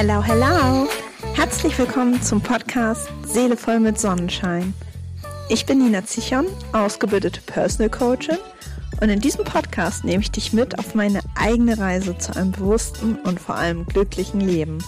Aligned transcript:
Hello, 0.00 0.22
hello! 0.22 0.88
Herzlich 1.34 1.76
willkommen 1.76 2.22
zum 2.22 2.40
Podcast 2.40 3.08
Seele 3.26 3.56
voll 3.56 3.80
mit 3.80 3.98
Sonnenschein. 3.98 4.72
Ich 5.48 5.66
bin 5.66 5.78
Nina 5.78 6.04
Zichon, 6.04 6.46
ausgebildete 6.72 7.40
Personal 7.40 7.90
Coachin 7.90 8.38
und 9.00 9.08
in 9.08 9.18
diesem 9.18 9.44
Podcast 9.44 10.04
nehme 10.04 10.22
ich 10.22 10.30
dich 10.30 10.52
mit 10.52 10.78
auf 10.78 10.94
meine 10.94 11.18
eigene 11.34 11.76
Reise 11.78 12.16
zu 12.16 12.36
einem 12.36 12.52
bewussten 12.52 13.16
und 13.24 13.40
vor 13.40 13.56
allem 13.56 13.86
glücklichen 13.86 14.40
Leben. 14.40 14.78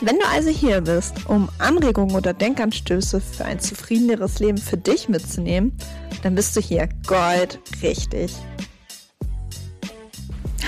Wenn 0.00 0.18
du 0.18 0.26
also 0.26 0.50
hier 0.50 0.80
bist, 0.80 1.14
um 1.28 1.48
Anregungen 1.58 2.16
oder 2.16 2.32
Denkanstöße 2.34 3.20
für 3.20 3.44
ein 3.44 3.60
zufriedeneres 3.60 4.40
Leben 4.40 4.58
für 4.58 4.78
dich 4.78 5.08
mitzunehmen, 5.08 5.78
dann 6.24 6.34
bist 6.34 6.56
du 6.56 6.60
hier 6.60 6.88
gold 7.06 7.60
richtig. 7.84 8.34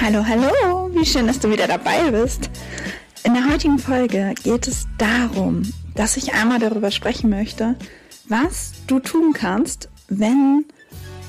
Hallo, 0.00 0.24
hallo, 0.24 0.88
wie 0.94 1.04
schön, 1.04 1.26
dass 1.26 1.40
du 1.40 1.50
wieder 1.50 1.66
dabei 1.66 2.12
bist. 2.12 2.48
In 3.22 3.34
der 3.34 3.50
heutigen 3.50 3.78
Folge 3.78 4.34
geht 4.42 4.66
es 4.66 4.86
darum, 4.96 5.62
dass 5.94 6.16
ich 6.16 6.32
einmal 6.32 6.58
darüber 6.58 6.90
sprechen 6.90 7.28
möchte, 7.28 7.76
was 8.28 8.72
du 8.86 8.98
tun 8.98 9.34
kannst, 9.34 9.88
wenn, 10.08 10.64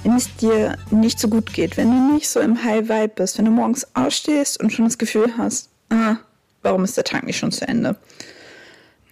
es 0.04 0.34
dir 0.38 0.78
nicht 0.90 1.20
so 1.20 1.28
gut 1.28 1.54
geht, 1.54 1.76
wenn 1.76 1.92
du 1.92 2.14
nicht 2.14 2.30
so 2.30 2.40
im 2.40 2.64
High 2.64 2.88
Vibe 2.88 3.10
bist, 3.16 3.38
wenn 3.38 3.46
du 3.46 3.52
morgens 3.52 3.88
ausstehst 3.94 4.60
und 4.62 4.72
schon 4.72 4.86
das 4.86 4.98
Gefühl 4.98 5.38
hast, 5.38 5.70
ah, 5.90 6.16
warum 6.62 6.86
ist 6.86 6.96
der 6.96 7.04
Tag 7.04 7.24
nicht 7.24 7.38
schon 7.38 7.52
zu 7.52 7.68
Ende? 7.68 7.98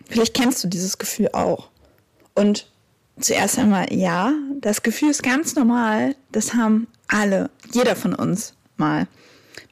Vielleicht 0.09 0.33
kennst 0.33 0.63
du 0.63 0.67
dieses 0.67 0.97
Gefühl 0.97 1.29
auch. 1.33 1.69
Und 2.33 2.71
zuerst 3.19 3.59
einmal, 3.59 3.93
ja, 3.93 4.33
das 4.61 4.83
Gefühl 4.83 5.09
ist 5.09 5.21
ganz 5.21 5.55
normal. 5.55 6.15
Das 6.31 6.53
haben 6.53 6.87
alle, 7.07 7.49
jeder 7.73 7.95
von 7.95 8.15
uns 8.15 8.53
mal. 8.77 9.07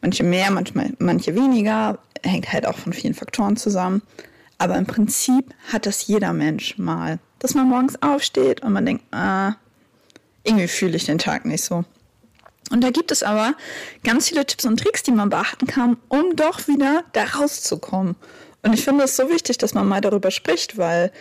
Manche 0.01 0.23
mehr, 0.23 0.51
manchmal, 0.51 0.93
manche 0.99 1.33
weniger. 1.33 1.97
Hängt 2.23 2.51
halt 2.51 2.67
auch 2.67 2.77
von 2.77 2.93
vielen 2.93 3.13
Faktoren 3.13 3.57
zusammen. 3.57 4.01
Aber 4.57 4.75
im 4.75 4.85
Prinzip 4.85 5.53
hat 5.71 5.85
das 5.85 6.07
jeder 6.07 6.33
Mensch 6.33 6.77
mal. 6.77 7.19
Dass 7.39 7.53
man 7.53 7.67
morgens 7.67 8.01
aufsteht 8.01 8.63
und 8.63 8.73
man 8.73 8.85
denkt, 8.85 9.03
ah, 9.11 9.55
irgendwie 10.43 10.67
fühle 10.67 10.95
ich 10.95 11.05
den 11.05 11.19
Tag 11.19 11.45
nicht 11.45 11.63
so. 11.63 11.85
Und 12.71 12.83
da 12.83 12.89
gibt 12.89 13.11
es 13.11 13.23
aber 13.23 13.53
ganz 14.03 14.29
viele 14.29 14.45
Tipps 14.45 14.65
und 14.65 14.79
Tricks, 14.79 15.03
die 15.03 15.11
man 15.11 15.29
beachten 15.29 15.67
kann, 15.67 15.97
um 16.09 16.35
doch 16.35 16.67
wieder 16.67 17.03
da 17.13 17.23
rauszukommen. 17.23 18.15
Und 18.63 18.73
ich 18.73 18.83
finde 18.83 19.05
es 19.05 19.15
so 19.15 19.29
wichtig, 19.29 19.57
dass 19.57 19.73
man 19.73 19.87
mal 19.87 20.01
darüber 20.01 20.31
spricht, 20.31 20.77
weil, 20.77 21.11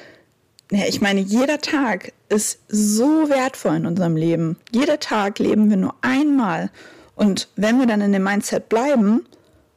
ja, 0.73 0.87
ich 0.89 1.01
meine, 1.01 1.21
jeder 1.21 1.61
Tag 1.61 2.13
ist 2.29 2.61
so 2.69 3.29
wertvoll 3.29 3.77
in 3.77 3.87
unserem 3.87 4.17
Leben. 4.17 4.57
Jeder 4.73 4.99
Tag 4.99 5.39
leben 5.39 5.71
wir 5.71 5.77
nur 5.77 5.95
einmal. 6.03 6.71
Und 7.15 7.49
wenn 7.57 7.79
wir 7.79 7.87
dann 7.87 8.01
in 8.01 8.13
dem 8.13 8.25
Mindset 8.25 8.69
bleiben, 8.69 9.27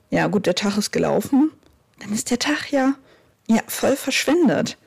ja 0.10 0.28
gut, 0.28 0.46
der 0.46 0.56
Tag 0.56 0.78
ist 0.78 0.92
gelaufen, 0.92 1.52
dann 2.00 2.14
ist 2.14 2.32
der 2.32 2.40
Tag 2.40 2.72
ja, 2.72 2.96
ja 3.48 3.62
voll 3.68 3.96
verschwendet. 3.96 4.78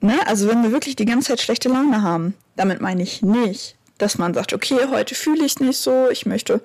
Ne? 0.00 0.14
Also 0.26 0.48
wenn 0.48 0.62
wir 0.62 0.72
wirklich 0.72 0.96
die 0.96 1.04
ganze 1.04 1.28
Zeit 1.28 1.40
schlechte 1.40 1.68
Laune 1.68 2.02
haben, 2.02 2.34
damit 2.56 2.80
meine 2.80 3.02
ich 3.02 3.22
nicht, 3.22 3.76
dass 3.98 4.18
man 4.18 4.34
sagt, 4.34 4.52
okay, 4.52 4.78
heute 4.90 5.14
fühle 5.14 5.44
ich 5.44 5.56
es 5.56 5.60
nicht 5.60 5.78
so, 5.78 6.08
ich 6.10 6.26
möchte 6.26 6.62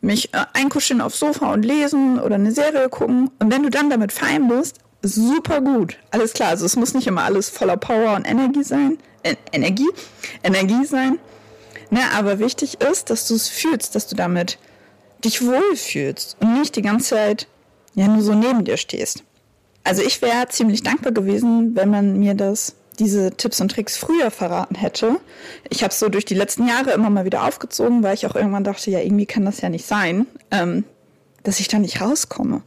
mich 0.00 0.32
äh, 0.32 0.44
einkuscheln 0.52 1.00
aufs 1.00 1.18
Sofa 1.18 1.52
und 1.52 1.64
lesen 1.64 2.18
oder 2.20 2.36
eine 2.36 2.52
Serie 2.52 2.88
gucken. 2.88 3.30
Und 3.38 3.52
wenn 3.52 3.62
du 3.62 3.70
dann 3.70 3.90
damit 3.90 4.12
fein 4.12 4.48
bist, 4.48 4.78
super 5.02 5.60
gut. 5.60 5.98
Alles 6.10 6.32
klar. 6.32 6.50
Also 6.50 6.64
es 6.66 6.76
muss 6.76 6.94
nicht 6.94 7.06
immer 7.06 7.24
alles 7.24 7.48
voller 7.48 7.76
Power 7.76 8.14
und 8.14 8.24
Energie 8.24 8.62
sein. 8.62 8.98
Äh, 9.22 9.36
Energie? 9.52 9.88
Energie 10.42 10.84
sein. 10.84 11.18
Ne, 11.90 12.00
aber 12.14 12.38
wichtig 12.38 12.80
ist, 12.80 13.10
dass 13.10 13.26
du 13.28 13.34
es 13.34 13.48
fühlst, 13.48 13.94
dass 13.94 14.06
du 14.06 14.14
damit 14.14 14.58
dich 15.24 15.44
wohlfühlst 15.44 16.36
und 16.40 16.60
nicht 16.60 16.76
die 16.76 16.82
ganze 16.82 17.10
Zeit 17.10 17.46
ja 17.94 18.08
nur 18.08 18.22
so 18.22 18.34
neben 18.34 18.64
dir 18.64 18.76
stehst. 18.76 19.24
Also 19.84 20.02
ich 20.02 20.20
wäre 20.22 20.48
ziemlich 20.48 20.82
dankbar 20.82 21.12
gewesen, 21.12 21.74
wenn 21.74 21.90
man 21.90 22.18
mir 22.18 22.34
das 22.34 22.74
diese 22.98 23.30
Tipps 23.30 23.60
und 23.60 23.70
Tricks 23.70 23.96
früher 23.96 24.30
verraten 24.30 24.74
hätte. 24.74 25.20
Ich 25.70 25.82
habe 25.82 25.92
es 25.92 25.98
so 25.98 26.08
durch 26.08 26.24
die 26.24 26.34
letzten 26.34 26.66
Jahre 26.66 26.90
immer 26.90 27.10
mal 27.10 27.24
wieder 27.24 27.44
aufgezogen, 27.44 28.02
weil 28.02 28.14
ich 28.14 28.26
auch 28.26 28.34
irgendwann 28.34 28.64
dachte, 28.64 28.90
ja, 28.90 28.98
irgendwie 29.00 29.26
kann 29.26 29.44
das 29.44 29.60
ja 29.60 29.68
nicht 29.68 29.86
sein, 29.86 30.26
ähm, 30.50 30.84
dass 31.44 31.60
ich 31.60 31.68
da 31.68 31.78
nicht 31.78 32.00
rauskomme. 32.00 32.62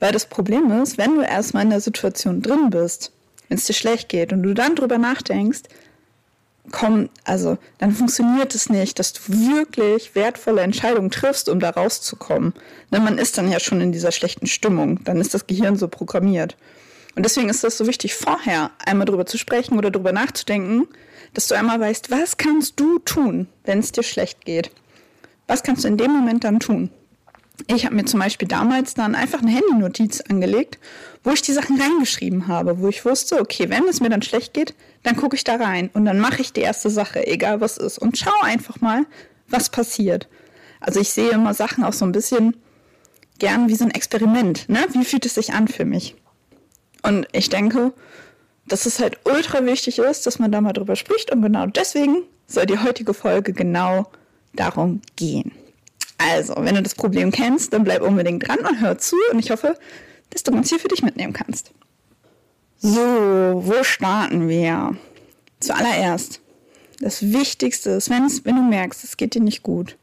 Weil 0.00 0.12
das 0.12 0.26
Problem 0.26 0.70
ist, 0.82 0.98
wenn 0.98 1.14
du 1.14 1.22
erstmal 1.22 1.64
in 1.64 1.70
der 1.70 1.80
Situation 1.80 2.42
drin 2.42 2.70
bist, 2.70 3.12
wenn 3.48 3.58
es 3.58 3.66
dir 3.66 3.72
schlecht 3.72 4.08
geht 4.08 4.32
und 4.32 4.42
du 4.42 4.54
dann 4.54 4.74
drüber 4.74 4.98
nachdenkst, 4.98 5.62
komm, 6.70 7.08
also 7.24 7.58
dann 7.78 7.92
funktioniert 7.92 8.54
es 8.54 8.68
nicht, 8.68 8.98
dass 8.98 9.12
du 9.12 9.20
wirklich 9.28 10.14
wertvolle 10.14 10.62
Entscheidungen 10.62 11.10
triffst, 11.10 11.48
um 11.48 11.60
da 11.60 11.70
rauszukommen. 11.70 12.54
Denn 12.92 13.04
man 13.04 13.18
ist 13.18 13.38
dann 13.38 13.50
ja 13.50 13.60
schon 13.60 13.80
in 13.80 13.92
dieser 13.92 14.12
schlechten 14.12 14.46
Stimmung, 14.46 15.02
dann 15.04 15.20
ist 15.20 15.34
das 15.34 15.46
Gehirn 15.46 15.76
so 15.76 15.88
programmiert. 15.88 16.56
Und 17.16 17.24
deswegen 17.24 17.48
ist 17.48 17.64
das 17.64 17.76
so 17.76 17.86
wichtig, 17.86 18.14
vorher 18.14 18.70
einmal 18.84 19.06
drüber 19.06 19.26
zu 19.26 19.38
sprechen 19.38 19.76
oder 19.76 19.90
drüber 19.90 20.12
nachzudenken, 20.12 20.86
dass 21.34 21.48
du 21.48 21.54
einmal 21.54 21.80
weißt, 21.80 22.10
was 22.10 22.36
kannst 22.36 22.78
du 22.78 22.98
tun, 23.00 23.48
wenn 23.64 23.80
es 23.80 23.92
dir 23.92 24.02
schlecht 24.02 24.44
geht? 24.44 24.70
Was 25.46 25.62
kannst 25.62 25.84
du 25.84 25.88
in 25.88 25.96
dem 25.96 26.12
Moment 26.12 26.44
dann 26.44 26.60
tun? 26.60 26.90
Ich 27.66 27.84
habe 27.84 27.94
mir 27.94 28.04
zum 28.04 28.20
Beispiel 28.20 28.46
damals 28.46 28.94
dann 28.94 29.14
einfach 29.14 29.42
eine 29.42 29.50
Handynotiz 29.50 30.20
angelegt, 30.20 30.78
wo 31.24 31.30
ich 31.30 31.42
die 31.42 31.52
Sachen 31.52 31.80
reingeschrieben 31.80 32.46
habe, 32.46 32.78
wo 32.78 32.88
ich 32.88 33.04
wusste, 33.04 33.40
okay, 33.40 33.68
wenn 33.68 33.88
es 33.88 34.00
mir 34.00 34.08
dann 34.08 34.22
schlecht 34.22 34.54
geht, 34.54 34.74
dann 35.02 35.16
gucke 35.16 35.36
ich 35.36 35.44
da 35.44 35.56
rein 35.56 35.90
und 35.92 36.04
dann 36.04 36.20
mache 36.20 36.40
ich 36.40 36.52
die 36.52 36.60
erste 36.60 36.88
Sache, 36.88 37.26
egal 37.26 37.60
was 37.60 37.76
ist, 37.76 37.98
und 37.98 38.16
schaue 38.16 38.42
einfach 38.42 38.80
mal, 38.80 39.06
was 39.48 39.70
passiert. 39.70 40.28
Also 40.80 41.00
ich 41.00 41.10
sehe 41.10 41.30
immer 41.30 41.54
Sachen 41.54 41.84
auch 41.84 41.92
so 41.92 42.04
ein 42.04 42.12
bisschen 42.12 42.56
gern 43.38 43.68
wie 43.68 43.74
so 43.74 43.84
ein 43.84 43.90
Experiment. 43.90 44.68
Ne? 44.68 44.86
Wie 44.92 45.04
fühlt 45.04 45.26
es 45.26 45.34
sich 45.34 45.52
an 45.52 45.68
für 45.68 45.84
mich? 45.84 46.14
Und 47.02 47.26
ich 47.32 47.48
denke, 47.48 47.92
dass 48.66 48.86
es 48.86 48.98
halt 48.98 49.18
ultra 49.24 49.64
wichtig 49.64 49.98
ist, 49.98 50.26
dass 50.26 50.38
man 50.38 50.52
da 50.52 50.60
mal 50.60 50.72
drüber 50.72 50.96
spricht. 50.96 51.32
Und 51.32 51.42
genau 51.42 51.66
deswegen 51.66 52.22
soll 52.46 52.66
die 52.66 52.78
heutige 52.78 53.14
Folge 53.14 53.52
genau 53.52 54.10
darum 54.52 55.00
gehen. 55.16 55.52
Also, 56.18 56.54
wenn 56.58 56.74
du 56.74 56.82
das 56.82 56.94
Problem 56.94 57.30
kennst, 57.30 57.72
dann 57.72 57.84
bleib 57.84 58.02
unbedingt 58.02 58.46
dran 58.46 58.58
und 58.58 58.80
hör 58.80 58.98
zu. 58.98 59.16
Und 59.32 59.38
ich 59.38 59.50
hoffe, 59.50 59.78
dass 60.30 60.42
du 60.42 60.52
uns 60.52 60.68
hier 60.68 60.78
für 60.78 60.88
dich 60.88 61.02
mitnehmen 61.02 61.32
kannst. 61.32 61.72
So, 62.78 63.00
wo 63.00 63.82
starten 63.82 64.48
wir? 64.48 64.96
Zuallererst, 65.60 66.40
das 67.00 67.22
Wichtigste 67.32 67.90
ist, 67.90 68.10
wenn, 68.10 68.28
wenn 68.44 68.56
du 68.56 68.62
merkst, 68.62 69.02
es 69.04 69.16
geht 69.16 69.34
dir 69.34 69.42
nicht 69.42 69.62
gut, 69.62 69.96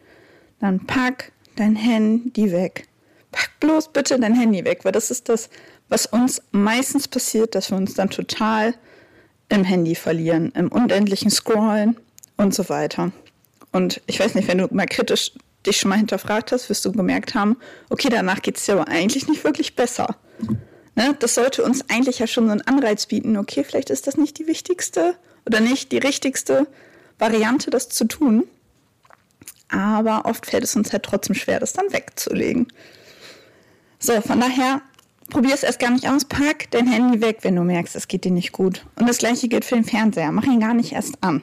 dann 0.60 0.86
pack 0.86 1.32
dein 1.56 1.76
Handy 1.76 2.52
weg. 2.52 2.88
Pack 3.32 3.52
bloß 3.60 3.90
bitte 3.90 4.20
dein 4.20 4.34
Handy 4.34 4.66
weg, 4.66 4.80
weil 4.84 4.92
das 4.92 5.12
ist 5.12 5.30
das 5.30 5.50
was 5.90 6.06
uns 6.06 6.42
meistens 6.52 7.08
passiert, 7.08 7.56
dass 7.56 7.72
wir 7.72 7.78
uns 7.78 7.94
dann 7.94 8.10
total 8.10 8.74
im 9.50 9.64
Handy 9.64 9.96
verlieren, 9.96 10.52
im 10.56 10.70
unendlichen 10.72 11.30
Scrollen 11.30 11.98
und 12.38 12.54
so 12.54 12.70
weiter. 12.70 13.12
Und 13.72 14.02
ich 14.08 14.20
weiß 14.20 14.36
nicht, 14.36 14.48
wenn 14.48 14.58
du 14.58 14.68
mal 14.72 14.88
kritisch 14.88 15.32
dich 15.66 15.78
schon 15.78 15.90
mal 15.90 15.98
hinterfragt 15.98 16.52
hast, 16.52 16.70
wirst 16.70 16.86
du 16.86 16.92
gemerkt 16.92 17.36
haben, 17.36 17.58
okay, 17.90 18.10
danach 18.10 18.42
geht 18.42 18.58
es 18.58 18.66
dir 18.66 18.74
aber 18.74 18.88
eigentlich 18.88 19.28
nicht 19.28 19.44
wirklich 19.44 19.76
besser. 19.76 20.16
Ne? 20.96 21.16
Das 21.20 21.36
sollte 21.36 21.64
uns 21.64 21.90
eigentlich 21.90 22.20
ja 22.20 22.28
schon 22.28 22.46
so 22.46 22.52
einen 22.52 22.62
Anreiz 22.62 23.06
bieten, 23.06 23.38
okay, 23.38 23.64
vielleicht 23.64 23.90
ist 23.90 24.08
das 24.08 24.18
nicht 24.18 24.40
die 24.40 24.48
wichtigste 24.48 25.16
oder 25.46 25.60
nicht 25.60 25.92
die 25.92 25.98
richtigste 25.98 26.68
Variante, 27.20 27.70
das 27.70 27.90
zu 27.90 28.06
tun. 28.06 28.46
Aber 29.70 30.26
oft 30.26 30.46
fällt 30.46 30.64
es 30.64 30.76
uns 30.76 30.92
halt 30.94 31.04
trotzdem 31.04 31.36
schwer, 31.36 31.60
das 31.60 31.74
dann 31.74 31.92
wegzulegen. 31.92 32.68
So, 34.00 34.22
von 34.22 34.40
daher 34.40 34.82
probier 35.30 35.54
es 35.54 35.64
erst 35.64 35.80
gar 35.80 35.92
nicht 35.92 36.08
aus, 36.08 36.26
pack 36.26 36.70
dein 36.72 36.88
Handy 36.88 37.22
weg, 37.22 37.40
wenn 37.42 37.56
du 37.56 37.64
merkst, 37.64 37.96
es 37.96 38.08
geht 38.08 38.26
dir 38.26 38.32
nicht 38.32 38.52
gut. 38.52 38.86
Und 38.96 39.08
das 39.08 39.18
gleiche 39.18 39.48
gilt 39.48 39.66
für 39.66 39.76
den 39.76 39.84
Fernseher. 39.84 40.32
Mach 40.32 40.44
ihn 40.44 40.60
gar 40.60 40.74
nicht 40.74 40.94
erst 40.94 41.22
an. 41.22 41.42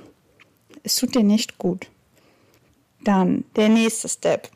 Es 0.83 0.97
tut 0.97 1.15
dir 1.15 1.25
nicht 1.25 1.59
gut. 1.59 1.89
Dann 3.05 3.45
der 3.57 3.69
nächste 3.69 4.09
Step. 4.09 4.51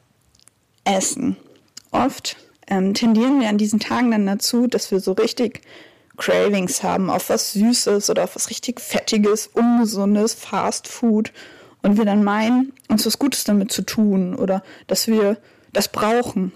Essen. 0.86 1.36
Oft 1.90 2.36
ähm, 2.68 2.94
tendieren 2.94 3.40
wir 3.40 3.48
an 3.48 3.58
diesen 3.58 3.80
Tagen 3.80 4.10
dann 4.12 4.26
dazu, 4.26 4.66
dass 4.66 4.90
wir 4.90 5.00
so 5.00 5.12
richtig 5.12 5.62
Cravings 6.16 6.82
haben 6.82 7.10
auf 7.10 7.28
was 7.28 7.52
Süßes 7.52 8.08
oder 8.08 8.24
auf 8.24 8.36
was 8.36 8.48
richtig 8.48 8.80
Fettiges, 8.80 9.48
Ungesundes, 9.48 10.34
Fast 10.34 10.88
Food. 10.88 11.32
Und 11.82 11.98
wir 11.98 12.04
dann 12.04 12.24
meinen, 12.24 12.72
uns 12.88 13.04
was 13.06 13.18
Gutes 13.18 13.44
damit 13.44 13.70
zu 13.70 13.82
tun 13.82 14.34
oder 14.34 14.62
dass 14.86 15.06
wir 15.06 15.36
das 15.72 15.88
brauchen. 15.88 16.52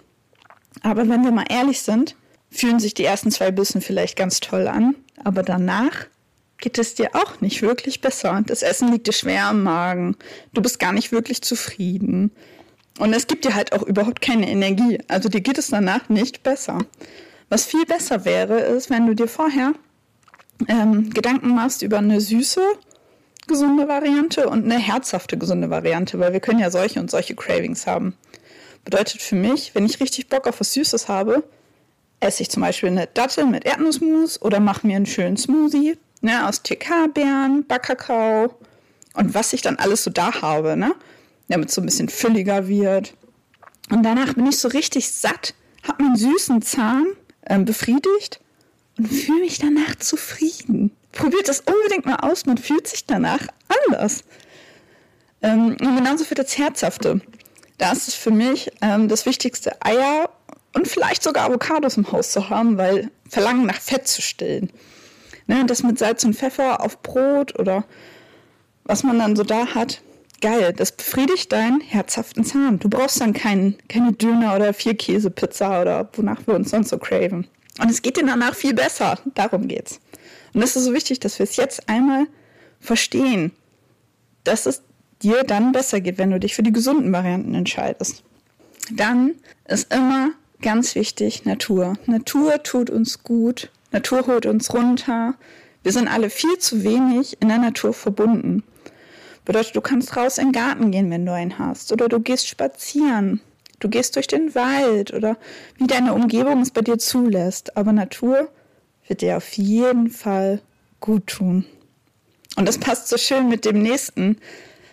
Aber 0.83 1.09
wenn 1.09 1.25
wir 1.25 1.31
mal 1.31 1.47
ehrlich 1.49 1.83
sind, 1.83 2.17
fühlen 2.51 2.81
sich 2.81 2.95
die 2.95 3.05
ersten 3.05 3.31
zwei 3.31 3.51
Bissen 3.51 3.81
vielleicht 3.81 4.17
ganz 4.17 4.41
toll 4.41 4.67
an, 4.67 4.95
aber 5.23 5.43
danach 5.43 6.07
geht 6.61 6.79
es 6.79 6.95
dir 6.95 7.11
auch 7.15 7.41
nicht 7.41 7.62
wirklich 7.62 8.01
besser. 8.01 8.43
Das 8.47 8.62
Essen 8.62 8.93
liegt 8.93 9.07
dir 9.07 9.12
schwer 9.12 9.47
am 9.47 9.62
Magen. 9.62 10.17
Du 10.53 10.62
bist 10.62 10.79
gar 10.79 10.93
nicht 10.93 11.12
wirklich 11.12 11.43
zufrieden. 11.43 12.31
Und 12.99 13.15
es 13.15 13.27
gibt 13.27 13.45
dir 13.45 13.55
halt 13.55 13.73
auch 13.73 13.83
überhaupt 13.83 14.21
keine 14.21 14.49
Energie. 14.49 14.99
Also 15.09 15.29
dir 15.29 15.41
geht 15.41 15.59
es 15.59 15.69
danach 15.69 16.09
nicht 16.09 16.43
besser. 16.43 16.79
Was 17.49 17.65
viel 17.65 17.85
besser 17.87 18.25
wäre, 18.25 18.61
ist, 18.61 18.91
wenn 18.91 19.07
du 19.07 19.15
dir 19.15 19.29
vorher 19.29 19.73
ähm, 20.69 21.11
Gedanken 21.11 21.55
machst 21.55 21.83
über 21.83 21.99
eine 21.99 22.21
süße, 22.21 22.61
gesunde 23.47 23.89
Variante 23.89 24.49
und 24.49 24.65
eine 24.65 24.79
herzhafte, 24.79 25.39
gesunde 25.39 25.71
Variante, 25.71 26.19
weil 26.19 26.33
wir 26.33 26.41
können 26.41 26.61
ja 26.61 26.71
solche 26.71 27.01
und 27.01 27.11
solche 27.11 27.35
Cravings 27.35 27.87
haben. 27.87 28.15
Bedeutet 28.85 29.23
für 29.23 29.35
mich, 29.35 29.75
wenn 29.75 29.87
ich 29.87 30.01
richtig 30.01 30.29
Bock 30.29 30.47
auf 30.47 30.61
was 30.61 30.75
Süßes 30.75 31.09
habe, 31.09 31.43
esse 32.21 32.43
ich 32.43 32.51
zum 32.51 32.63
Beispiel 32.63 32.91
eine 32.91 33.06
Dattel 33.06 33.47
mit 33.47 33.65
Erdnussmus 33.65 34.41
oder 34.43 34.61
mache 34.61 34.87
mir 34.87 34.97
einen 34.97 35.06
schönen 35.06 35.37
Smoothie 35.37 35.97
ne, 36.20 36.46
aus 36.46 36.62
TK-Beeren, 36.62 37.67
Backkakao 37.67 38.55
und 39.14 39.34
was 39.34 39.52
ich 39.52 39.62
dann 39.62 39.76
alles 39.76 40.05
so 40.05 40.11
da 40.11 40.43
habe, 40.43 40.76
ne, 40.76 40.94
damit 41.49 41.69
es 41.69 41.75
so 41.75 41.81
ein 41.81 41.87
bisschen 41.87 42.08
fülliger 42.08 42.69
wird. 42.69 43.14
Und 43.90 44.02
danach 44.02 44.34
bin 44.34 44.46
ich 44.46 44.58
so 44.58 44.69
richtig 44.69 45.11
satt, 45.11 45.55
habe 45.87 46.02
meinen 46.02 46.17
süßen 46.17 46.62
Zahn 46.62 47.06
äh, 47.43 47.58
befriedigt 47.58 48.40
und 48.99 49.08
fühle 49.08 49.40
mich 49.40 49.58
danach 49.58 49.96
zufrieden. 49.96 50.93
Probiert 51.12 51.49
das 51.49 51.61
unbedingt 51.61 52.06
mal 52.06 52.17
aus, 52.17 52.46
man 52.46 52.58
fühlt 52.58 52.87
sich 52.87 53.05
danach 53.06 53.46
anders. 53.87 54.22
Ähm, 55.43 55.76
und 55.81 55.96
genauso 55.96 56.25
für 56.25 56.34
das 56.34 56.56
Herzhafte. 56.56 57.20
Da 57.78 57.93
ist 57.93 58.08
es 58.08 58.14
für 58.14 58.31
mich 58.31 58.70
ähm, 58.82 59.08
das 59.08 59.26
Wichtigste, 59.26 59.72
Eier 59.82 60.31
und 60.75 60.87
vielleicht 60.87 61.22
sogar 61.22 61.46
Avocados 61.46 61.96
im 61.96 62.12
Haus 62.12 62.31
zu 62.31 62.50
haben, 62.50 62.76
weil 62.76 63.11
Verlangen 63.28 63.67
nach 63.67 63.81
Fett 63.81 64.06
zu 64.06 64.22
stillen. 64.22 64.70
Ne, 65.50 65.64
das 65.67 65.82
mit 65.82 65.99
Salz 65.99 66.23
und 66.23 66.37
Pfeffer 66.37 66.81
auf 66.81 67.02
Brot 67.02 67.58
oder 67.58 67.82
was 68.85 69.02
man 69.02 69.19
dann 69.19 69.35
so 69.35 69.43
da 69.43 69.75
hat, 69.75 70.00
geil, 70.41 70.73
das 70.73 70.93
befriedigt 70.93 71.50
deinen 71.50 71.81
herzhaften 71.81 72.44
Zahn. 72.44 72.79
Du 72.79 72.88
brauchst 72.88 73.20
dann 73.20 73.32
kein, 73.32 73.75
keine 73.88 74.12
Döner 74.12 74.55
oder 74.55 74.73
vier 74.73 74.97
Käsepizza 74.97 75.82
oder 75.82 76.08
wonach 76.12 76.47
wir 76.47 76.55
uns 76.55 76.70
sonst 76.70 76.91
so 76.91 76.99
craven. 76.99 77.49
Und 77.81 77.91
es 77.91 78.00
geht 78.00 78.17
dir 78.17 78.25
danach 78.25 78.55
viel 78.55 78.75
besser. 78.75 79.19
Darum 79.35 79.67
geht's. 79.67 79.99
Und 80.55 80.62
es 80.62 80.76
ist 80.76 80.85
so 80.85 80.93
wichtig, 80.94 81.19
dass 81.19 81.41
wir 81.41 81.44
es 81.44 81.56
jetzt 81.56 81.88
einmal 81.88 82.29
verstehen, 82.79 83.50
dass 84.44 84.67
es 84.67 84.82
dir 85.20 85.43
dann 85.43 85.73
besser 85.73 86.00
geht, 86.00 86.19
wenn 86.19 86.31
du 86.31 86.38
dich 86.38 86.55
für 86.55 86.62
die 86.62 86.73
gesunden 86.73 87.12
Varianten 87.12 87.56
entscheidest. 87.56 88.23
Dann 88.93 89.35
ist 89.67 89.93
immer 89.93 90.31
ganz 90.62 90.94
wichtig 90.94 91.44
Natur. 91.44 91.94
Natur 92.06 92.62
tut 92.62 92.88
uns 92.88 93.25
gut. 93.25 93.69
Natur 93.93 94.27
holt 94.27 94.47
uns 94.47 94.73
runter. 94.73 95.35
Wir 95.83 95.93
sind 95.93 96.09
alle 96.09 96.31
viel 96.31 96.59
zu 96.59 96.85
wenig 96.85 97.41
in 97.41 97.49
der 97.49 97.59
Natur 97.59 97.93
verbunden. 97.93 98.63
Bedeutet, 99.45 99.75
du 99.75 99.81
kannst 99.81 100.17
raus 100.17 100.39
in 100.39 100.49
den 100.49 100.53
Garten 100.53 100.91
gehen, 100.91 101.11
wenn 101.11 101.27
du 101.27 101.33
einen 101.33 101.59
hast. 101.59 101.93
Oder 101.93 102.09
du 102.09 102.21
gehst 102.21 102.47
spazieren. 102.47 103.41
Du 103.79 103.89
gehst 103.89 104.17
durch 104.17 104.27
den 104.27 104.55
Wald 104.55 105.13
oder 105.15 105.37
wie 105.77 105.87
deine 105.87 106.13
Umgebung 106.13 106.61
es 106.61 106.71
bei 106.71 106.83
dir 106.83 106.99
zulässt. 106.99 107.77
Aber 107.77 107.93
Natur 107.93 108.49
wird 109.09 109.23
dir 109.23 109.39
auf 109.39 109.53
jeden 109.55 110.11
Fall 110.11 110.61
gut 111.01 111.27
tun. 111.27 111.65
Und 112.57 112.67
das 112.67 112.79
passt 112.79 113.09
so 113.09 113.17
schön 113.17 113.49
mit 113.49 113.65
dem 113.65 113.83
nächsten 113.83 114.37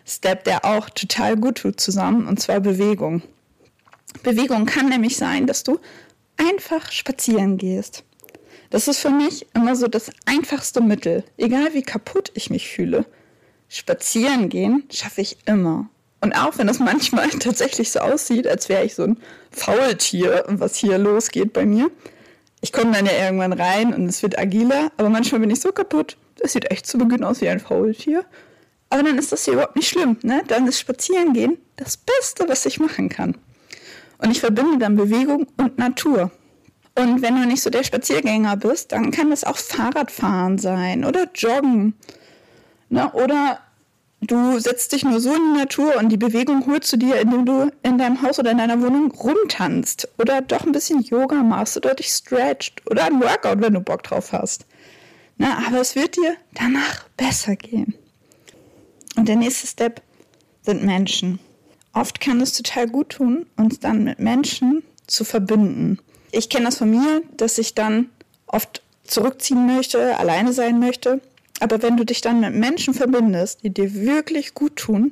Step, 0.05 0.45
der 0.45 0.63
auch 0.63 0.89
total 0.89 1.35
gut 1.35 1.57
tut 1.57 1.81
zusammen, 1.81 2.27
und 2.27 2.39
zwar 2.39 2.61
Bewegung. 2.61 3.21
Bewegung 4.23 4.65
kann 4.65 4.87
nämlich 4.87 5.17
sein, 5.17 5.47
dass 5.47 5.63
du 5.63 5.79
einfach 6.37 6.91
spazieren 6.91 7.57
gehst. 7.57 8.03
Das 8.69 8.87
ist 8.87 8.99
für 8.99 9.09
mich 9.09 9.47
immer 9.53 9.75
so 9.75 9.87
das 9.87 10.11
einfachste 10.25 10.81
Mittel, 10.81 11.23
egal 11.37 11.73
wie 11.73 11.83
kaputt 11.83 12.31
ich 12.33 12.49
mich 12.49 12.69
fühle. 12.69 13.05
Spazieren 13.69 14.49
gehen 14.49 14.83
schaffe 14.91 15.21
ich 15.21 15.37
immer. 15.45 15.89
Und 16.21 16.33
auch 16.33 16.57
wenn 16.57 16.67
das 16.67 16.79
manchmal 16.91 17.29
tatsächlich 17.29 17.91
so 17.91 17.99
aussieht, 17.99 18.47
als 18.47 18.69
wäre 18.69 18.83
ich 18.83 18.95
so 18.95 19.03
ein 19.03 19.17
Faultier, 19.51 20.43
was 20.47 20.75
hier 20.75 20.97
losgeht 20.97 21.53
bei 21.53 21.65
mir. 21.65 21.89
Ich 22.61 22.73
komme 22.73 22.91
dann 22.91 23.05
ja 23.05 23.13
irgendwann 23.13 23.53
rein 23.53 23.93
und 23.93 24.07
es 24.07 24.23
wird 24.23 24.37
agiler, 24.37 24.91
aber 24.97 25.09
manchmal 25.09 25.41
bin 25.41 25.51
ich 25.51 25.61
so 25.61 25.71
kaputt. 25.71 26.17
Das 26.37 26.53
sieht 26.53 26.71
echt 26.71 26.87
zu 26.87 26.97
Beginn 26.97 27.23
aus 27.23 27.41
wie 27.41 27.49
ein 27.49 27.59
Faultier. 27.59 28.25
Aber 28.89 29.03
dann 29.03 29.17
ist 29.17 29.31
das 29.31 29.45
hier 29.45 29.53
überhaupt 29.53 29.75
nicht 29.75 29.89
schlimm. 29.89 30.17
Ne? 30.23 30.43
Dann 30.47 30.67
ist 30.67 30.79
Spazierengehen 30.79 31.57
das 31.75 31.97
Beste, 31.97 32.47
was 32.47 32.65
ich 32.65 32.79
machen 32.79 33.09
kann. 33.09 33.37
Und 34.17 34.31
ich 34.31 34.39
verbinde 34.39 34.77
dann 34.79 34.95
Bewegung 34.95 35.47
und 35.57 35.77
Natur. 35.77 36.31
Und 36.97 37.21
wenn 37.21 37.35
du 37.35 37.47
nicht 37.47 37.61
so 37.61 37.69
der 37.69 37.83
Spaziergänger 37.83 38.57
bist, 38.57 38.91
dann 38.91 39.11
kann 39.11 39.29
das 39.29 39.43
auch 39.43 39.57
Fahrradfahren 39.57 40.57
sein 40.57 41.05
oder 41.05 41.27
Joggen 41.33 41.93
Ne? 42.89 43.11
Oder 43.13 43.59
du 44.21 44.59
setzt 44.59 44.91
dich 44.93 45.03
nur 45.03 45.19
so 45.19 45.33
in 45.33 45.53
die 45.53 45.59
Natur 45.59 45.97
und 45.97 46.09
die 46.09 46.17
Bewegung 46.17 46.65
holst 46.67 46.91
du 46.93 46.97
dir, 46.97 47.19
indem 47.19 47.45
du 47.45 47.71
in 47.83 47.97
deinem 47.97 48.21
Haus 48.21 48.39
oder 48.39 48.51
in 48.51 48.57
deiner 48.57 48.81
Wohnung 48.81 49.11
rumtanzt 49.11 50.07
oder 50.17 50.41
doch 50.41 50.65
ein 50.65 50.71
bisschen 50.71 51.01
Yoga 51.01 51.43
machst 51.43 51.77
oder 51.77 51.95
dich 51.95 52.07
stretcht 52.07 52.81
oder 52.89 53.05
ein 53.05 53.21
Workout, 53.21 53.61
wenn 53.61 53.73
du 53.73 53.81
Bock 53.81 54.03
drauf 54.03 54.31
hast. 54.31 54.65
Ne? 55.37 55.47
Aber 55.67 55.81
es 55.81 55.95
wird 55.95 56.15
dir 56.15 56.35
danach 56.53 57.07
besser 57.17 57.55
gehen. 57.55 57.93
Und 59.15 59.27
der 59.27 59.35
nächste 59.35 59.67
Step 59.67 60.01
sind 60.61 60.83
Menschen. 60.83 61.39
Oft 61.93 62.19
kann 62.19 62.39
es 62.41 62.53
total 62.53 62.87
gut 62.87 63.09
tun, 63.09 63.47
uns 63.55 63.79
dann 63.79 64.03
mit 64.03 64.19
Menschen 64.19 64.83
zu 65.07 65.23
verbinden. 65.23 65.99
Ich 66.37 66.49
kenne 66.49 66.65
das 66.65 66.77
von 66.77 66.89
mir, 66.89 67.21
dass 67.35 67.57
ich 67.57 67.73
dann 67.73 68.09
oft 68.45 68.81
zurückziehen 69.03 69.65
möchte, 69.65 70.17
alleine 70.17 70.53
sein 70.53 70.79
möchte 70.79 71.21
aber 71.59 71.81
wenn 71.81 71.97
du 71.97 72.05
dich 72.05 72.21
dann 72.21 72.39
mit 72.39 72.53
Menschen 72.53 72.93
verbindest, 72.93 73.63
die 73.63 73.71
dir 73.71 73.93
wirklich 73.93 74.53
gut 74.53 74.75
tun, 74.75 75.11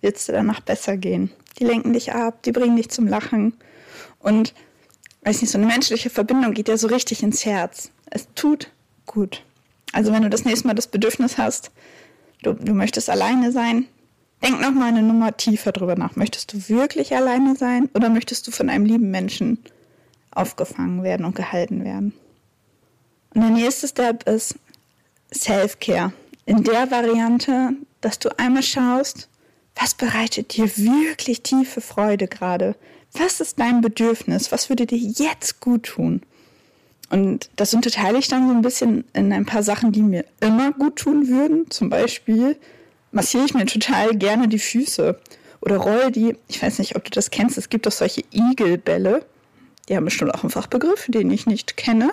wird 0.00 0.16
es 0.16 0.26
dir 0.26 0.32
danach 0.32 0.60
besser 0.60 0.96
gehen. 0.96 1.30
Die 1.58 1.64
lenken 1.64 1.92
dich 1.92 2.12
ab, 2.12 2.42
die 2.42 2.52
bringen 2.52 2.76
dich 2.76 2.88
zum 2.88 3.06
Lachen. 3.06 3.54
Und, 4.18 4.54
weiß 5.22 5.42
nicht, 5.42 5.50
so 5.50 5.58
eine 5.58 5.66
menschliche 5.66 6.10
Verbindung 6.10 6.54
geht 6.54 6.68
ja 6.68 6.76
so 6.76 6.86
richtig 6.86 7.22
ins 7.22 7.44
Herz. 7.44 7.90
Es 8.10 8.26
tut 8.34 8.70
gut. 9.06 9.42
Also 9.92 10.12
wenn 10.12 10.22
du 10.22 10.30
das 10.30 10.44
nächste 10.44 10.66
Mal 10.66 10.74
das 10.74 10.86
Bedürfnis 10.86 11.36
hast, 11.36 11.70
du, 12.42 12.54
du 12.54 12.72
möchtest 12.72 13.10
alleine 13.10 13.52
sein, 13.52 13.86
denk 14.42 14.60
noch 14.60 14.70
mal 14.70 14.86
eine 14.86 15.02
Nummer 15.02 15.36
tiefer 15.36 15.72
drüber 15.72 15.96
nach. 15.96 16.16
Möchtest 16.16 16.54
du 16.54 16.68
wirklich 16.68 17.14
alleine 17.14 17.54
sein 17.54 17.90
oder 17.94 18.08
möchtest 18.08 18.46
du 18.46 18.50
von 18.50 18.70
einem 18.70 18.86
lieben 18.86 19.10
Menschen 19.10 19.58
aufgefangen 20.34 21.02
werden 21.02 21.24
und 21.24 21.34
gehalten 21.34 21.84
werden? 21.84 22.12
Und 23.34 23.42
der 23.42 23.50
nächste 23.50 23.88
Step 23.88 24.28
ist, 24.28 24.56
Self-Care. 25.34 26.12
In 26.44 26.64
der 26.64 26.90
Variante, 26.90 27.70
dass 28.00 28.18
du 28.18 28.36
einmal 28.38 28.62
schaust, 28.62 29.28
was 29.74 29.94
bereitet 29.94 30.56
dir 30.56 30.66
wirklich 30.76 31.42
tiefe 31.42 31.80
Freude 31.80 32.28
gerade? 32.28 32.74
Was 33.14 33.40
ist 33.40 33.58
dein 33.58 33.80
Bedürfnis? 33.80 34.52
Was 34.52 34.68
würde 34.68 34.86
dir 34.86 34.98
jetzt 34.98 35.60
gut 35.60 35.84
tun? 35.84 36.22
Und 37.10 37.50
das 37.56 37.74
unterteile 37.74 38.18
ich 38.18 38.28
dann 38.28 38.48
so 38.48 38.54
ein 38.54 38.62
bisschen 38.62 39.04
in 39.12 39.32
ein 39.32 39.44
paar 39.44 39.62
Sachen, 39.62 39.92
die 39.92 40.02
mir 40.02 40.24
immer 40.40 40.72
gut 40.72 40.96
tun 40.96 41.28
würden. 41.28 41.70
Zum 41.70 41.90
Beispiel 41.90 42.56
massiere 43.10 43.44
ich 43.44 43.54
mir 43.54 43.66
total 43.66 44.16
gerne 44.16 44.48
die 44.48 44.58
Füße 44.58 45.18
oder 45.60 45.76
roll 45.76 46.10
die, 46.10 46.36
ich 46.48 46.62
weiß 46.62 46.78
nicht, 46.78 46.96
ob 46.96 47.04
du 47.04 47.10
das 47.10 47.30
kennst, 47.30 47.58
es 47.58 47.68
gibt 47.68 47.86
doch 47.86 47.92
solche 47.92 48.24
Igelbälle. 48.32 49.24
Die 49.92 49.96
haben 49.96 50.06
bestimmt 50.06 50.34
auch 50.34 50.42
einen 50.42 50.50
Fachbegriff, 50.50 51.06
den 51.08 51.30
ich 51.30 51.46
nicht 51.46 51.76
kenne 51.76 52.12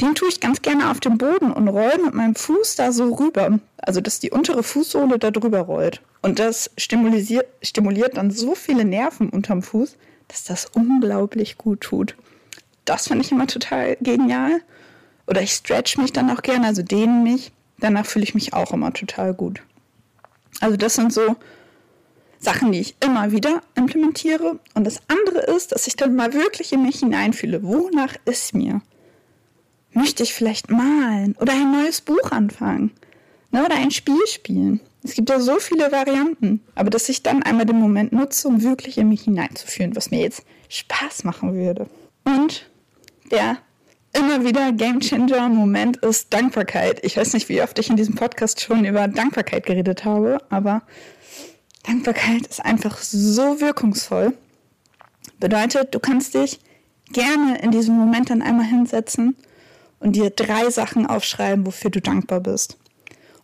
den 0.00 0.14
tue 0.14 0.28
ich 0.28 0.40
ganz 0.40 0.60
gerne 0.60 0.90
auf 0.90 1.00
dem 1.00 1.16
Boden 1.16 1.52
und 1.52 1.68
roll 1.68 1.92
mit 2.04 2.14
meinem 2.14 2.34
Fuß 2.34 2.76
da 2.76 2.92
so 2.92 3.14
rüber. 3.14 3.58
Also, 3.78 4.00
dass 4.00 4.20
die 4.20 4.30
untere 4.30 4.62
Fußsohle 4.62 5.18
da 5.18 5.30
drüber 5.30 5.60
rollt. 5.60 6.02
Und 6.22 6.38
das 6.38 6.70
stimuliert, 6.76 7.46
stimuliert 7.62 8.16
dann 8.16 8.30
so 8.30 8.54
viele 8.54 8.84
Nerven 8.84 9.30
unterm 9.30 9.62
Fuß, 9.62 9.96
dass 10.28 10.44
das 10.44 10.66
unglaublich 10.66 11.56
gut 11.56 11.80
tut. 11.80 12.14
Das 12.84 13.08
finde 13.08 13.24
ich 13.24 13.32
immer 13.32 13.46
total 13.46 13.96
genial. 14.00 14.60
Oder 15.26 15.40
ich 15.42 15.52
stretch 15.52 15.96
mich 15.96 16.12
dann 16.12 16.30
auch 16.30 16.42
gerne, 16.42 16.66
also 16.66 16.82
dehne 16.82 17.22
mich. 17.22 17.52
Danach 17.78 18.06
fühle 18.06 18.24
ich 18.24 18.34
mich 18.34 18.52
auch 18.52 18.72
immer 18.72 18.92
total 18.92 19.34
gut. 19.34 19.62
Also 20.60 20.76
das 20.76 20.94
sind 20.94 21.12
so 21.12 21.36
Sachen, 22.46 22.72
die 22.72 22.80
ich 22.80 22.96
immer 23.04 23.32
wieder 23.32 23.60
implementiere. 23.74 24.58
Und 24.74 24.84
das 24.84 25.02
andere 25.08 25.40
ist, 25.54 25.72
dass 25.72 25.86
ich 25.86 25.96
dann 25.96 26.16
mal 26.16 26.32
wirklich 26.32 26.72
in 26.72 26.82
mich 26.82 27.00
hineinfühle. 27.00 27.62
Wonach 27.62 28.14
ist 28.24 28.54
mir? 28.54 28.80
möchte 29.96 30.22
ich 30.22 30.34
vielleicht 30.34 30.70
malen 30.70 31.34
oder 31.40 31.54
ein 31.54 31.72
neues 31.72 32.02
Buch 32.02 32.30
anfangen 32.30 32.92
ne, 33.50 33.64
oder 33.64 33.74
ein 33.74 33.90
Spiel 33.90 34.20
spielen. 34.26 34.80
Es 35.02 35.14
gibt 35.14 35.30
ja 35.30 35.40
so 35.40 35.58
viele 35.58 35.90
Varianten, 35.90 36.60
aber 36.74 36.90
dass 36.90 37.08
ich 37.08 37.22
dann 37.22 37.42
einmal 37.42 37.64
den 37.64 37.78
Moment 37.78 38.12
nutze, 38.12 38.48
um 38.48 38.62
wirklich 38.62 38.98
in 38.98 39.08
mich 39.08 39.22
hineinzuführen, 39.22 39.96
was 39.96 40.10
mir 40.10 40.20
jetzt 40.20 40.44
Spaß 40.68 41.24
machen 41.24 41.54
würde. 41.54 41.88
Und 42.24 42.68
der 43.30 43.58
immer 44.12 44.44
wieder 44.44 44.72
Game 44.72 45.00
Changer 45.00 45.48
Moment 45.48 45.98
ist 45.98 46.32
Dankbarkeit. 46.32 47.04
Ich 47.04 47.16
weiß 47.16 47.34
nicht, 47.34 47.48
wie 47.48 47.62
oft 47.62 47.78
ich 47.78 47.88
in 47.88 47.96
diesem 47.96 48.16
Podcast 48.16 48.60
schon 48.60 48.84
über 48.84 49.08
Dankbarkeit 49.08 49.64
geredet 49.64 50.04
habe, 50.04 50.38
aber 50.50 50.82
Dankbarkeit 51.86 52.46
ist 52.46 52.64
einfach 52.64 52.98
so 52.98 53.60
wirkungsvoll. 53.60 54.36
Bedeutet, 55.38 55.94
du 55.94 56.00
kannst 56.00 56.34
dich 56.34 56.60
gerne 57.12 57.58
in 57.60 57.70
diesem 57.70 57.96
Moment 57.96 58.30
dann 58.30 58.42
einmal 58.42 58.66
hinsetzen 58.66 59.36
und 60.00 60.16
dir 60.16 60.30
drei 60.30 60.70
Sachen 60.70 61.06
aufschreiben, 61.06 61.64
wofür 61.64 61.90
du 61.90 62.00
dankbar 62.00 62.40
bist. 62.40 62.76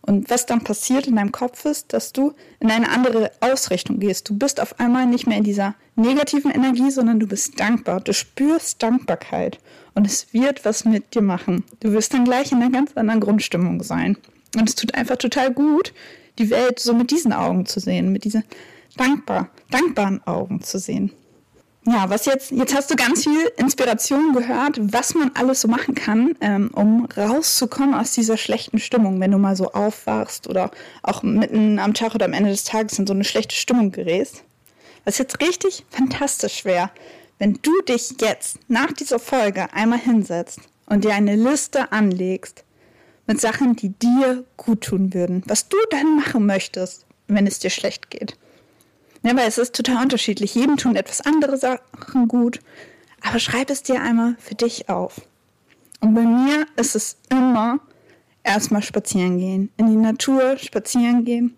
Und 0.05 0.29
was 0.31 0.47
dann 0.47 0.65
passiert 0.65 1.07
in 1.07 1.15
deinem 1.15 1.31
Kopf 1.31 1.65
ist, 1.65 1.93
dass 1.93 2.13
du 2.13 2.35
in 2.59 2.73
eine 2.73 2.91
andere 2.91 3.31
Ausrichtung 3.41 4.01
gehst. 4.01 4.29
Du 4.29 4.37
bist 4.37 4.61
auf 4.61 4.81
einmal 4.81 5.07
nicht 5.07 5.29
mehr 5.29 5.39
in 5.39 5.45
dieser 5.45 5.77
negativen 5.95 6.51
Energie, 6.51 6.91
sondern 6.91 7.21
du 7.21 7.29
bist 7.29 7.61
dankbar. 7.61 8.01
Du 8.01 8.13
spürst 8.13 8.83
Dankbarkeit 8.83 9.61
und 9.95 10.05
es 10.05 10.33
wird 10.33 10.65
was 10.65 10.85
mit 10.85 11.15
dir 11.15 11.23
machen. 11.23 11.63
Du 11.79 11.93
wirst 11.93 12.15
dann 12.15 12.25
gleich 12.25 12.51
in 12.51 12.61
einer 12.61 12.73
ganz 12.73 12.97
anderen 12.97 13.21
Grundstimmung 13.21 13.85
sein. 13.85 14.17
Und 14.57 14.69
es 14.69 14.75
tut 14.75 14.95
einfach 14.95 15.17
total 15.17 15.53
gut, 15.53 15.95
die 16.39 16.51
Welt 16.51 16.79
so 16.79 16.95
mit 16.95 17.11
diesen 17.11 17.33
Augen 17.33 17.67
zu 17.67 17.81
sehen, 17.81 18.12
mit 18.12 18.25
diesen 18.25 18.45
dankbar, 18.97 19.51
dankbaren 19.71 20.27
Augen 20.27 20.62
zu 20.62 20.79
sehen. 20.79 21.12
ja, 21.87 22.09
was 22.09 22.27
jetzt, 22.27 22.53
jetzt 22.53 22.75
hast 22.75 22.91
du 22.91 22.97
ganz 22.97 23.25
viel 23.25 23.51
Inspiration 23.57 24.33
gehört, 24.33 24.79
was 24.81 25.15
man 25.15 25.33
alles 25.35 25.62
so 25.62 25.69
machen 25.69 25.95
kann, 25.95 26.37
ähm, 26.41 26.71
um 26.75 27.07
rauszukommen 27.17 27.95
aus 27.95 28.12
dieser 28.12 28.37
schlechten 28.37 28.79
Stimmung, 28.79 29.21
wenn 29.21 29.33
du 29.33 29.39
mal 29.39 29.57
so 29.57 29.73
aufwachst 29.73 30.47
oder 30.47 30.71
auch 31.03 31.23
mitten 31.23 31.79
am 31.79 31.95
Tag 31.95 32.15
oder 32.15 32.27
am 32.27 32.33
Ende 32.33 32.51
des 32.51 32.65
Tages 32.65 32.99
in 32.99 33.07
so 33.07 33.12
eine 33.12 33.25
schlechte 33.25 33.57
Stimmung 33.57 33.91
gerätst. 33.91 34.45
Was 35.05 35.19
jetzt 35.19 35.41
richtig 35.41 35.85
fantastisch 35.91 36.65
wäre, 36.65 36.91
wenn 37.39 37.59
du 37.62 37.73
dich 37.83 38.15
jetzt 38.21 38.59
nach 38.69 38.93
dieser 38.93 39.19
Folge 39.19 39.73
einmal 39.73 39.99
hinsetzt 39.99 40.61
und 40.87 41.05
dir 41.05 41.15
eine 41.15 41.35
Liste 41.35 41.91
anlegst 41.91 42.65
mit 43.26 43.41
Sachen, 43.41 43.76
die 43.76 43.91
dir 43.91 44.45
gut 44.57 44.83
tun 44.83 45.14
würden, 45.14 45.43
was 45.47 45.69
du 45.69 45.76
dann 45.91 46.17
machen 46.17 46.47
möchtest, 46.47 47.07
wenn 47.29 47.47
es 47.47 47.59
dir 47.59 47.71
schlecht 47.71 48.11
geht. 48.11 48.37
Ja, 49.23 49.37
weil 49.37 49.47
es 49.47 49.59
ist 49.59 49.75
total 49.75 50.02
unterschiedlich. 50.02 50.55
Jedem 50.55 50.76
tun 50.76 50.97
etwas 50.97 51.21
andere 51.21 51.57
Sachen 51.57 52.26
gut. 52.26 52.61
Aber 53.21 53.38
schreib 53.38 53.71
es 53.71 53.83
dir 53.83 54.02
einmal 54.02 54.35
für 54.38 54.57
dich 54.57 54.88
auf. 54.88 55.21
Und 56.00 56.14
bei 56.14 56.23
mir 56.23 56.67
ist 56.76 56.97
es 56.97 57.17
immer 57.31 57.79
erstmal 58.43 58.83
spazieren 58.83 59.38
gehen. 59.38 59.71
In 59.76 59.87
die 59.87 59.97
Natur 59.97 60.57
spazieren 60.59 61.25
gehen 61.25 61.57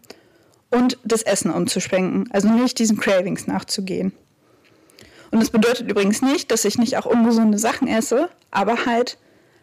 und 0.70 0.98
das 1.04 1.22
Essen 1.22 1.50
umzuschwenken. 1.50 2.30
Also 2.32 2.48
nicht 2.48 2.78
diesen 2.78 2.98
Cravings 2.98 3.46
nachzugehen. 3.46 4.12
Und 5.30 5.40
das 5.40 5.50
bedeutet 5.50 5.90
übrigens 5.90 6.20
nicht, 6.20 6.50
dass 6.50 6.64
ich 6.66 6.78
nicht 6.78 6.98
auch 6.98 7.06
ungesunde 7.06 7.58
Sachen 7.58 7.88
esse, 7.88 8.28
aber 8.50 8.84
halt 8.84 9.18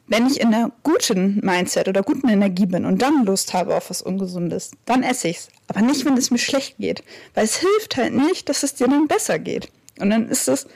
wenn 0.07 0.27
ich 0.27 0.41
in 0.41 0.53
einer 0.53 0.71
guten 0.83 1.39
Mindset 1.43 1.87
oder 1.87 2.03
guten 2.03 2.27
Energie 2.27 2.65
bin 2.65 2.85
und 2.85 3.01
dann 3.01 3.25
Lust 3.25 3.53
habe 3.53 3.75
auf 3.75 3.89
was 3.89 4.01
Ungesundes, 4.01 4.71
dann 4.85 5.03
esse 5.03 5.29
ich 5.29 5.37
es. 5.37 5.47
Aber 5.67 5.81
nicht, 5.81 6.05
wenn 6.05 6.17
es 6.17 6.31
mir 6.31 6.37
schlecht 6.37 6.77
geht. 6.77 7.03
Weil 7.33 7.45
es 7.45 7.57
hilft 7.57 7.95
halt 7.95 8.13
nicht, 8.13 8.49
dass 8.49 8.63
es 8.63 8.75
dir 8.75 8.87
dann 8.87 9.07
besser 9.07 9.39
geht. 9.39 9.71
Und 9.99 10.09
dann 10.09 10.27
ist 10.27 10.47
es, 10.47 10.67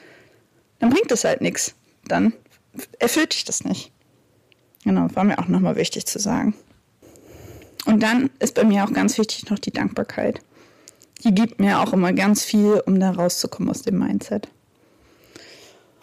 dann 0.79 0.89
bringt 0.89 1.11
es 1.11 1.25
halt 1.25 1.41
nichts. 1.41 1.75
Dann 2.07 2.33
erfüllt 2.99 3.33
dich 3.33 3.43
das 3.43 3.65
nicht. 3.65 3.91
Genau, 4.83 5.07
war 5.15 5.23
mir 5.23 5.39
auch 5.39 5.47
nochmal 5.47 5.75
wichtig 5.75 6.05
zu 6.05 6.19
sagen. 6.19 6.53
Und 7.85 8.01
dann 8.01 8.29
ist 8.39 8.55
bei 8.55 8.63
mir 8.63 8.83
auch 8.83 8.93
ganz 8.93 9.17
wichtig 9.17 9.49
noch 9.49 9.59
die 9.59 9.71
Dankbarkeit. 9.71 10.41
Die 11.23 11.33
gibt 11.33 11.59
mir 11.59 11.79
auch 11.79 11.93
immer 11.93 12.13
ganz 12.13 12.43
viel, 12.43 12.81
um 12.85 12.99
da 12.99 13.11
rauszukommen 13.11 13.69
aus 13.69 13.81
dem 13.81 13.99
Mindset. 13.99 14.47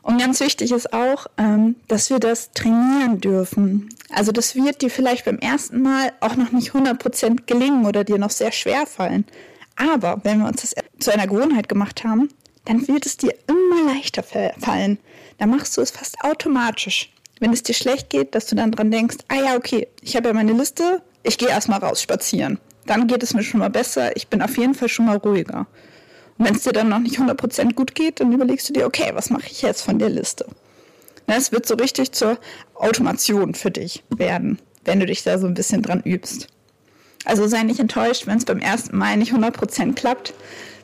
Und 0.02 0.18
ganz 0.18 0.40
wichtig 0.40 0.73
ist 0.73 0.92
auch, 0.92 1.26
ähm, 1.38 1.76
dass 1.87 2.11
wir 2.11 2.18
das 2.18 2.52
trainieren 2.52 3.21
dürfen. 3.21 3.88
Also 4.11 4.32
das 4.32 4.56
wird 4.56 4.82
dir 4.82 4.90
vielleicht 4.90 5.25
beim 5.25 5.38
ersten 5.38 5.80
Mal 5.80 6.12
auch 6.21 6.37
noch 6.37 6.50
nicht 6.50 6.73
100% 6.73 7.47
gelingen 7.47 7.87
oder 7.87 8.02
dir 8.02 8.18
noch 8.18 8.30
sehr 8.30 8.52
schwer 8.52 8.87
fallen. 8.87 9.25
Aber 9.76 10.21
wenn 10.25 10.40
wir 10.40 10.49
uns 10.49 10.62
das 10.62 10.75
zu 10.99 11.12
einer 11.12 11.26
Gewohnheit 11.26 11.68
gemacht 11.68 12.04
haben, 12.04 12.28
dann 12.64 12.87
wird 12.88 13.06
es 13.06 13.16
dir 13.16 13.35
immer 13.47 13.94
leichter 13.94 14.23
fallen. 14.23 14.99
Dann 15.38 15.50
machst 15.50 15.76
du 15.76 15.80
es 15.80 15.90
fast 15.90 16.16
automatisch. 16.23 17.12
Wenn 17.40 17.52
es 17.52 17.62
dir 17.62 17.75
schlecht 17.75 18.11
geht, 18.11 18.35
dass 18.35 18.47
du 18.47 18.54
dann 18.54 18.71
dran 18.71 18.90
denkst, 18.90 19.18
ah 19.28 19.37
ja, 19.37 19.56
okay, 19.56 19.88
ich 20.00 20.14
habe 20.14 20.28
ja 20.28 20.35
meine 20.35 20.52
Liste, 20.52 21.02
ich 21.23 21.38
gehe 21.38 21.49
erstmal 21.49 21.80
raus 21.80 22.02
spazieren. 22.02 22.59
Dann 22.87 23.06
geht 23.06 23.23
es 23.23 23.35
mir 23.35 23.42
schon 23.42 23.61
mal 23.61 23.71
besser, 23.71 24.16
ich 24.16 24.28
bin 24.28 24.42
auf 24.42 24.56
jeden 24.59 24.75
Fall 24.75 24.88
schon 24.88 25.06
mal 25.06 25.16
ruhiger. 25.16 25.66
Wenn 26.43 26.57
es 26.57 26.65
dir 26.65 26.73
dann 26.73 26.89
noch 26.89 26.99
nicht 26.99 27.21
100% 27.21 27.75
gut 27.75 27.95
geht, 27.95 28.19
dann 28.19 28.33
überlegst 28.33 28.69
du 28.69 28.73
dir, 28.73 28.87
okay, 28.87 29.13
was 29.15 29.31
mache 29.31 29.47
ich 29.49 29.63
jetzt 29.63 29.83
von 29.83 30.01
der 30.01 30.09
Liste? 30.09 30.45
Es 31.29 31.53
wird 31.53 31.67
so 31.67 31.77
richtig 31.77 32.11
zur 32.13 32.37
Automation 32.75 33.55
für 33.55 33.71
dich 33.71 34.03
werden, 34.11 34.59
wenn 34.85 34.99
du 34.99 35.07
dich 35.07 35.23
da 35.23 35.39
so 35.39 35.47
ein 35.47 35.55
bisschen 35.55 35.83
dran 35.83 36.03
übst. 36.05 36.49
Also 37.25 37.47
sei 37.47 37.63
nicht 37.63 37.79
enttäuscht, 37.79 38.27
wenn 38.27 38.39
es 38.39 38.45
beim 38.45 38.59
ersten 38.59 38.99
Mal 38.99 39.17
nicht 39.17 39.33
100% 39.33 39.95
klappt. 39.95 40.35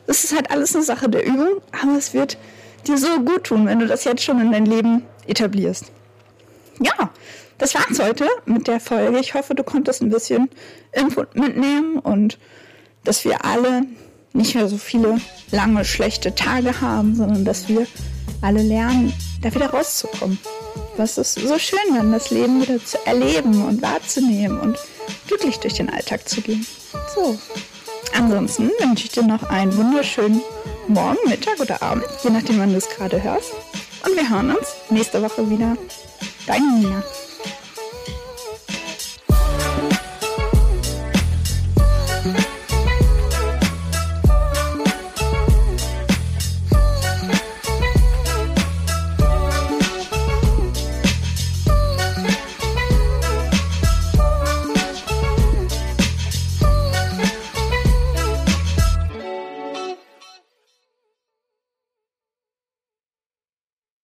Das 0.07 0.23
ist 0.23 0.33
halt 0.33 0.49
alles 0.49 0.73
eine 0.73 0.85
Sache 0.85 1.09
der 1.09 1.25
Übung, 1.25 1.61
aber 1.83 1.97
es 1.97 2.13
wird 2.13 2.37
dir 2.87 2.97
so 2.97 3.19
gut 3.19 3.43
tun, 3.43 3.65
wenn 3.65 3.79
du 3.79 3.87
das 3.87 4.05
jetzt 4.05 4.23
schon 4.23 4.39
in 4.39 4.53
dein 4.53 4.65
Leben 4.65 5.03
etablierst. 5.27 5.91
Ja, 6.79 7.11
das 7.57 7.75
war's 7.75 7.99
heute 7.99 8.25
mit 8.45 8.67
der 8.67 8.79
Folge. 8.79 9.19
Ich 9.19 9.33
hoffe, 9.33 9.55
du 9.55 9.63
konntest 9.63 10.01
ein 10.01 10.09
bisschen 10.09 10.49
Input 10.93 11.35
mitnehmen 11.35 11.99
und 11.99 12.39
dass 13.03 13.25
wir 13.25 13.43
alle 13.43 13.83
nicht 14.33 14.55
mehr 14.55 14.67
so 14.67 14.77
viele 14.77 15.19
lange 15.51 15.85
schlechte 15.85 16.35
Tage 16.35 16.81
haben, 16.81 17.15
sondern 17.15 17.45
dass 17.45 17.67
wir 17.67 17.87
alle 18.41 18.61
lernen, 18.61 19.13
da 19.41 19.53
wieder 19.53 19.69
rauszukommen. 19.69 20.37
Was 20.97 21.17
ist 21.17 21.35
so 21.35 21.57
schön, 21.57 21.95
dann 21.95 22.11
das 22.11 22.29
Leben 22.29 22.61
wieder 22.61 22.83
zu 22.83 22.97
erleben 23.05 23.63
und 23.65 23.81
wahrzunehmen 23.81 24.59
und 24.59 24.77
glücklich 25.27 25.57
durch 25.59 25.73
den 25.73 25.89
Alltag 25.89 26.27
zu 26.27 26.41
gehen. 26.41 26.65
So. 27.15 27.37
Ansonsten 28.15 28.71
wünsche 28.79 29.05
ich 29.05 29.11
dir 29.11 29.23
noch 29.23 29.43
einen 29.43 29.75
wunderschönen 29.77 30.41
Morgen, 30.87 31.17
Mittag 31.27 31.59
oder 31.59 31.81
Abend, 31.81 32.05
je 32.23 32.31
nachdem, 32.31 32.59
wann 32.59 32.71
du 32.71 32.77
es 32.77 32.89
gerade 32.89 33.21
hörst. 33.21 33.51
Und 34.05 34.15
wir 34.15 34.29
hören 34.29 34.55
uns 34.55 34.67
nächste 34.89 35.21
Woche 35.21 35.49
wieder. 35.49 35.77
Deine 36.47 36.79
Nina. 36.79 37.03